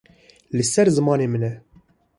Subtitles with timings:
[0.55, 1.51] Li ser zimanê min e.